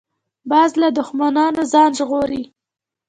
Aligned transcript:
باز 0.49 0.71
له 0.81 0.87
دوښمنو 0.97 1.45
ځان 1.71 1.89
ژغوري 1.99 2.43